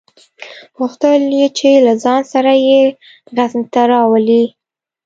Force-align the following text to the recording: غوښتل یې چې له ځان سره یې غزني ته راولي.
غوښتل 0.77 1.21
یې 1.39 1.47
چې 1.57 1.69
له 1.85 1.93
ځان 2.03 2.21
سره 2.33 2.51
یې 2.67 2.81
غزني 3.35 3.65
ته 3.73 3.81
راولي. 3.91 4.43